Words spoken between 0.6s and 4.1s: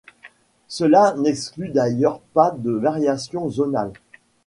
Cela n'exclut d'ailleurs pas des variations zonales.